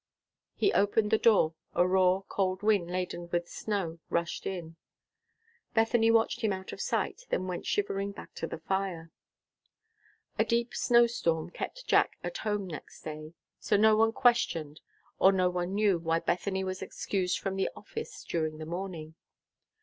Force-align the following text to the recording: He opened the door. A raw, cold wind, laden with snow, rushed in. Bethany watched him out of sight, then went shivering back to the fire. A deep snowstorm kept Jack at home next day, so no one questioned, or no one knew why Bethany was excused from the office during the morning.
He 0.55 0.73
opened 0.73 1.11
the 1.11 1.19
door. 1.19 1.53
A 1.75 1.85
raw, 1.87 2.21
cold 2.27 2.63
wind, 2.63 2.89
laden 2.89 3.29
with 3.29 3.47
snow, 3.47 3.99
rushed 4.09 4.47
in. 4.47 4.75
Bethany 5.75 6.09
watched 6.09 6.41
him 6.41 6.51
out 6.51 6.71
of 6.73 6.81
sight, 6.81 7.27
then 7.29 7.45
went 7.45 7.67
shivering 7.67 8.11
back 8.11 8.33
to 8.33 8.47
the 8.47 8.57
fire. 8.57 9.11
A 10.39 10.43
deep 10.43 10.73
snowstorm 10.73 11.51
kept 11.51 11.85
Jack 11.85 12.17
at 12.23 12.39
home 12.39 12.65
next 12.65 13.03
day, 13.03 13.35
so 13.59 13.77
no 13.77 13.95
one 13.95 14.11
questioned, 14.11 14.81
or 15.19 15.31
no 15.31 15.51
one 15.51 15.75
knew 15.75 15.99
why 15.99 16.19
Bethany 16.19 16.63
was 16.63 16.81
excused 16.81 17.37
from 17.37 17.55
the 17.55 17.69
office 17.75 18.23
during 18.23 18.57
the 18.57 18.65
morning. 18.65 19.13